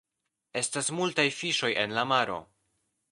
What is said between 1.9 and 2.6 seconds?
la maro.